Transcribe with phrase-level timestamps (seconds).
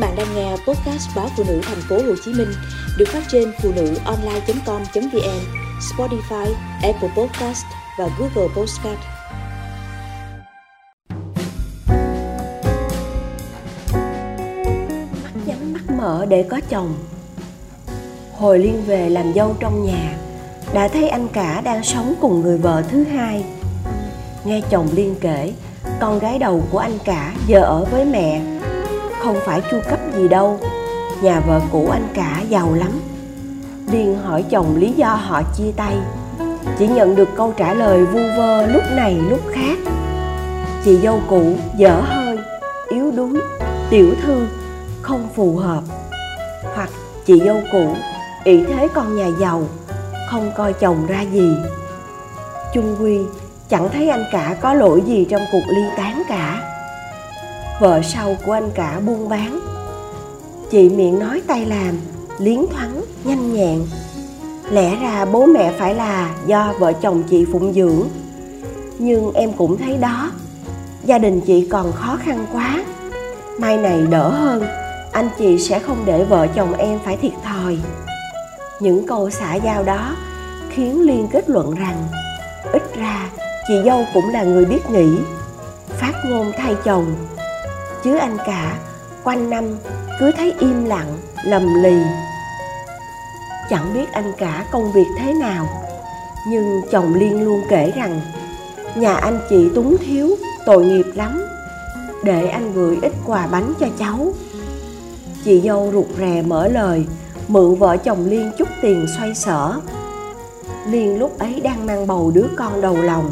[0.00, 2.48] bạn đang nghe podcast báo phụ nữ thành phố Hồ Chí Minh
[2.98, 5.40] được phát trên phụ nữ online.com.vn,
[5.80, 6.46] Spotify,
[6.82, 7.64] Apple Podcast
[7.98, 8.98] và Google Podcast.
[15.24, 16.94] Mắt nhắm mắt mở để có chồng.
[18.36, 20.16] Hồi Liên về làm dâu trong nhà,
[20.74, 23.44] đã thấy anh cả đang sống cùng người vợ thứ hai.
[24.44, 25.52] Nghe chồng Liên kể,
[26.00, 28.59] con gái đầu của anh cả giờ ở với mẹ
[29.20, 30.60] không phải chu cấp gì đâu.
[31.22, 33.00] Nhà vợ cũ anh cả giàu lắm.
[33.92, 35.96] Điền hỏi chồng lý do họ chia tay.
[36.78, 39.78] Chỉ nhận được câu trả lời vu vơ lúc này lúc khác.
[40.84, 42.38] Chị dâu cũ dở hơi,
[42.88, 43.40] yếu đuối,
[43.90, 44.46] tiểu thư,
[45.02, 45.82] không phù hợp.
[46.74, 46.90] Hoặc
[47.26, 47.94] chị dâu cũ,
[48.44, 49.62] ỷ thế con nhà giàu,
[50.30, 51.54] không coi chồng ra gì.
[52.74, 53.18] Chung quy,
[53.68, 56.69] chẳng thấy anh cả có lỗi gì trong cuộc ly tán cả
[57.80, 59.60] vợ sau của anh cả buôn bán.
[60.70, 61.94] Chị miệng nói tay làm,
[62.38, 63.86] liến thoáng, nhanh nhẹn.
[64.70, 68.08] Lẽ ra bố mẹ phải là do vợ chồng chị phụng dưỡng.
[68.98, 70.30] Nhưng em cũng thấy đó,
[71.04, 72.84] gia đình chị còn khó khăn quá.
[73.58, 74.64] Mai này đỡ hơn,
[75.12, 77.78] anh chị sẽ không để vợ chồng em phải thiệt thòi.
[78.80, 80.16] Những câu xả giao đó
[80.70, 82.08] khiến liên kết luận rằng,
[82.72, 83.30] ít ra
[83.68, 85.08] chị dâu cũng là người biết nghĩ,
[85.88, 87.14] phát ngôn thay chồng
[88.04, 88.78] chứ anh cả.
[89.24, 89.64] Quanh năm,
[90.20, 91.96] cứ thấy im lặng, lầm lì.
[93.70, 95.68] Chẳng biết anh cả công việc thế nào,
[96.48, 98.20] nhưng chồng liên luôn kể rằng,
[98.96, 100.28] nhà anh chị túng thiếu,
[100.66, 101.42] tội nghiệp lắm.
[102.24, 104.32] Để anh gửi ít quà bánh cho cháu.
[105.44, 107.06] Chị dâu rụt rè mở lời,
[107.48, 109.80] mượn vợ chồng liên chút tiền xoay sở.
[110.86, 113.30] Liên lúc ấy đang mang bầu đứa con đầu lòng,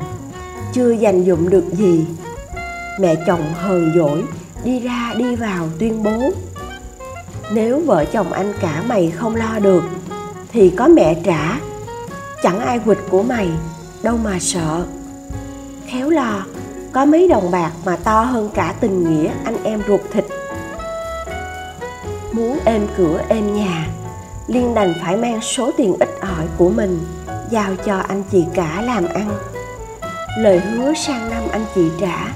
[0.72, 2.04] chưa dành dụm được gì.
[3.00, 4.22] Mẹ chồng hờn dỗi
[4.64, 6.30] đi ra, đi vào, tuyên bố.
[7.52, 9.82] Nếu vợ chồng anh cả mày không lo được,
[10.52, 11.58] thì có mẹ trả.
[12.42, 13.48] Chẳng ai quỵt của mày,
[14.02, 14.86] đâu mà sợ.
[15.86, 16.44] Khéo lo,
[16.92, 20.24] có mấy đồng bạc mà to hơn cả tình nghĩa anh em ruột thịt.
[22.32, 23.86] Muốn êm cửa, êm nhà,
[24.46, 26.98] liên đành phải mang số tiền ít ỏi của mình
[27.50, 29.30] giao cho anh chị cả làm ăn.
[30.38, 32.28] Lời hứa sang năm anh chị trả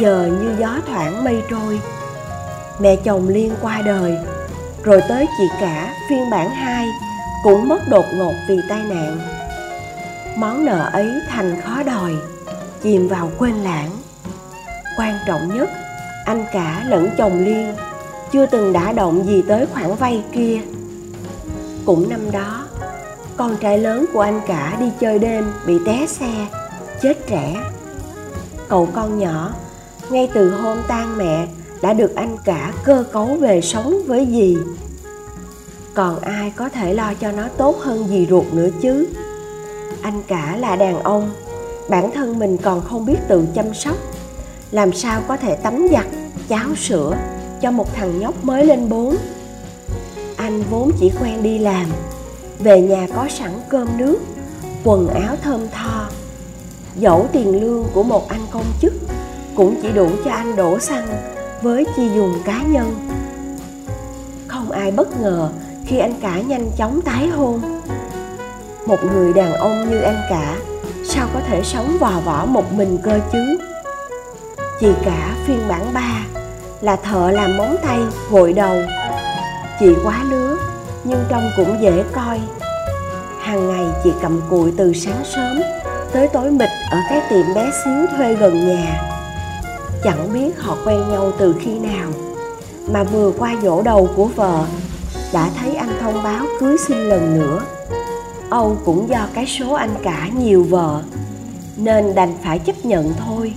[0.00, 1.80] giờ như gió thoảng mây trôi.
[2.78, 4.18] Mẹ chồng liên qua đời,
[4.82, 6.88] rồi tới chị cả phiên bản 2
[7.44, 9.18] cũng mất đột ngột vì tai nạn.
[10.36, 12.12] Món nợ ấy thành khó đòi,
[12.82, 13.90] chìm vào quên lãng.
[14.98, 15.70] Quan trọng nhất,
[16.24, 17.74] anh cả lẫn chồng liên
[18.32, 20.60] chưa từng đã động gì tới khoản vay kia.
[21.84, 22.64] Cũng năm đó,
[23.36, 26.46] con trai lớn của anh cả đi chơi đêm bị té xe,
[27.02, 27.56] chết trẻ
[28.68, 29.52] cậu con nhỏ
[30.12, 31.46] ngay từ hôm tan mẹ,
[31.82, 34.56] đã được anh cả cơ cấu về sống với dì.
[35.94, 39.08] Còn ai có thể lo cho nó tốt hơn dì ruột nữa chứ?
[40.02, 41.30] Anh cả là đàn ông,
[41.88, 43.96] bản thân mình còn không biết tự chăm sóc.
[44.70, 46.06] Làm sao có thể tắm giặt,
[46.48, 47.16] cháo sữa
[47.60, 49.16] cho một thằng nhóc mới lên bốn?
[50.36, 51.86] Anh vốn chỉ quen đi làm,
[52.58, 54.18] về nhà có sẵn cơm nước,
[54.84, 56.08] quần áo thơm tho,
[56.96, 58.92] dẫu tiền lương của một anh công chức
[59.56, 61.06] cũng chỉ đủ cho anh đổ xăng
[61.62, 63.08] với chi dùng cá nhân.
[64.48, 65.48] Không ai bất ngờ
[65.86, 67.60] khi anh cả nhanh chóng tái hôn.
[68.86, 70.56] Một người đàn ông như anh cả,
[71.04, 73.58] sao có thể sống vò võ một mình cơ chứ?
[74.80, 76.24] Chị cả phiên bản 3
[76.80, 77.98] là thợ làm móng tay
[78.30, 78.76] gội đầu.
[79.80, 80.56] Chị quá lứa,
[81.04, 82.40] nhưng trông cũng dễ coi.
[83.40, 85.62] Hàng ngày chị cầm cùi từ sáng sớm
[86.12, 89.11] tới tối mịt ở cái tiệm bé xíu thuê gần nhà
[90.04, 92.10] chẳng biết họ quen nhau từ khi nào.
[92.92, 94.64] Mà vừa qua dỗ đầu của vợ,
[95.32, 97.60] đã thấy anh thông báo cưới xin lần nữa.
[98.50, 101.02] Âu cũng do cái số anh cả nhiều vợ,
[101.76, 103.54] nên đành phải chấp nhận thôi.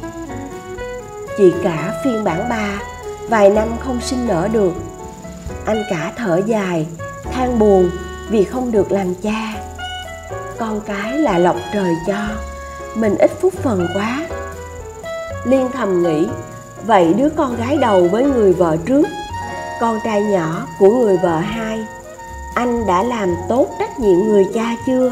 [1.38, 2.80] Chị cả phiên bản ba,
[3.30, 4.74] vài năm không sinh nở được.
[5.66, 6.88] Anh cả thở dài,
[7.32, 7.90] than buồn
[8.30, 9.54] vì không được làm cha.
[10.60, 12.28] Con cái là lộc trời cho,
[12.96, 14.28] mình ít phúc phần quá
[15.46, 16.28] liên thầm nghĩ,
[16.86, 19.08] vậy đứa con gái đầu với người vợ trước,
[19.82, 21.80] con trai nhỏ của người vợ hai,
[22.56, 25.12] anh đã làm tốt trách nhiệm người cha chưa?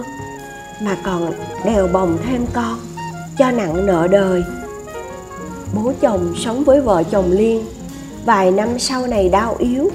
[0.81, 1.33] Mà còn
[1.65, 2.79] đèo bồng thêm con,
[3.37, 4.43] cho nặng nợ đời.
[5.73, 7.65] Bố chồng sống với vợ chồng liên,
[8.25, 9.89] vài năm sau này đau yếu,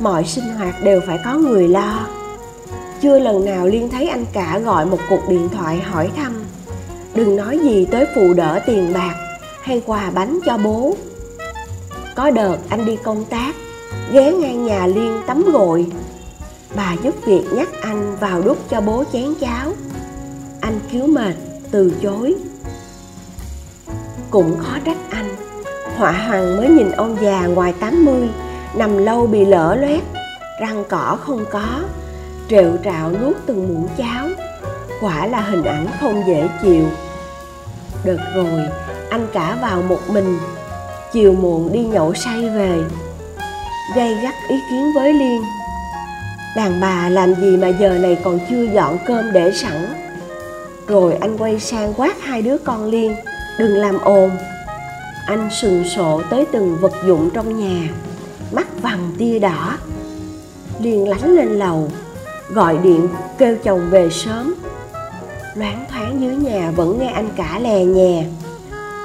[0.00, 2.06] mọi sinh hoạt đều phải có người lo.
[3.00, 6.44] Chưa lần nào liên thấy anh cả gọi một cuộc điện thoại hỏi thăm,
[7.14, 9.14] đừng nói gì tới phụ đỡ tiền bạc
[9.62, 10.94] hay quà bánh cho bố.
[12.14, 13.54] Có đợt anh đi công tác,
[14.12, 15.86] ghé ngang nhà liên tắm gội.
[16.76, 19.72] Bà giúp việc nhắc anh vào đút cho bố chén cháo.
[20.60, 21.34] Anh cứu mệt,
[21.70, 22.34] từ chối.
[24.30, 25.36] Cũng khó trách anh,
[25.96, 28.28] họa hoàng mới nhìn ông già ngoài 80
[28.74, 30.02] nằm lâu bị lỡ loét,
[30.60, 31.80] răng cỏ không có
[32.48, 34.28] trệu trạo nuốt từng muỗng cháo.
[35.00, 36.84] Quả là hình ảnh không dễ chịu.
[38.04, 38.68] Đợt rồi
[39.12, 40.38] anh cả vào một mình.
[41.12, 42.78] Chiều muộn đi nhậu say về
[43.96, 45.42] gây gắt ý kiến với liên.
[46.56, 49.86] Đàn bà làm gì mà giờ này còn chưa dọn cơm để sẵn?
[50.86, 53.14] Rồi anh quay sang quát hai đứa con liên,
[53.58, 54.30] đừng làm ồn.
[55.26, 57.88] Anh sừng sộ tới từng vật dụng trong nhà,
[58.52, 59.76] mắt vằn tia đỏ.
[60.80, 61.90] Liên lánh lên lầu,
[62.50, 64.54] gọi điện kêu chồng về sớm.
[65.54, 68.24] Loáng thoáng dưới nhà vẫn nghe anh cả lè nhè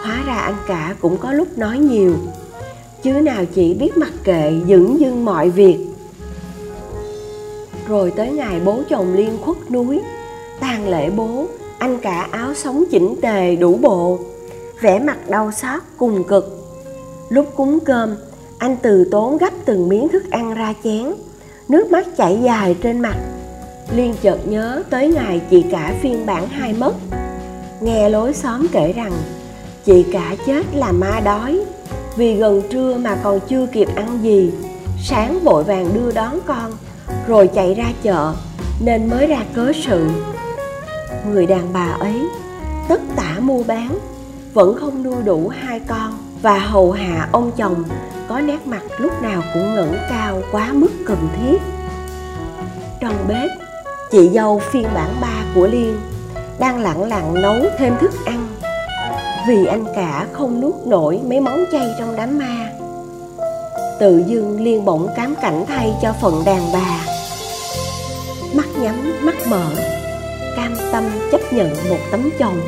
[0.04, 2.16] hóa ra anh cả cũng có lúc nói nhiều.
[3.04, 5.78] Chứ nào chỉ biết mặc kệ dửng dưng mọi việc.
[7.88, 10.02] Rồi tới ngày bố chồng liên khuất núi,
[10.60, 11.46] tang lễ bố,
[11.78, 14.20] anh cả áo sống chỉnh tề đủ bộ,
[14.82, 16.76] vẻ mặt đau xót cùng cực.
[17.30, 18.16] Lúc cúng cơm,
[18.58, 21.14] anh từ tốn gấp từng miếng thức ăn ra chén,
[21.70, 23.16] nước mắt chảy dài trên mặt.
[23.92, 26.94] Liên chợt nhớ tới ngày chị cả phiên bản hai mất.
[27.82, 29.12] Nghe lối xóm kể rằng
[29.88, 31.60] chị cả chết là ma đói.
[32.16, 34.52] Vì gần trưa mà còn chưa kịp ăn gì,
[35.04, 36.72] sáng vội vàng đưa đón con,
[37.28, 38.34] rồi chạy ra chợ,
[38.80, 40.08] nên mới ra cớ sự.
[41.32, 42.22] Người đàn bà ấy
[42.88, 43.98] tất tả mua bán,
[44.54, 46.18] vẫn không nuôi đủ hai con.
[46.42, 47.84] Và hầu hạ ông chồng
[48.28, 51.62] có nét mặt lúc nào cũng ngẩng cao quá mức cần thiết.
[53.02, 53.50] Trong bếp,
[54.12, 56.00] chị dâu phiên bản ba của liên
[56.60, 58.48] đang lặng lặng nấu thêm thức ăn
[59.48, 62.70] vì anh cả không nuốt nổi mấy món chay trong đám ma.
[64.00, 67.06] Tự dưng liên bỗng cám cảnh thay cho phận đàn bà.
[68.54, 69.66] Mắt nhắm, mắt mở,
[70.56, 72.60] cam tâm chấp nhận một tấm chồng.